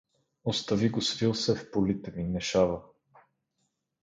[0.45, 2.81] —Остави го, свил се е в полите ми, не шава.